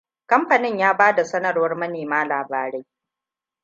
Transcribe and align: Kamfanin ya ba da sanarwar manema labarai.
Kamfanin 0.27 0.77
ya 0.79 0.93
ba 0.93 1.13
da 1.15 1.25
sanarwar 1.25 1.75
manema 1.75 2.25
labarai. 2.25 2.85